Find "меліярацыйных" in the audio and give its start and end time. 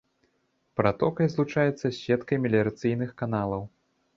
2.47-3.09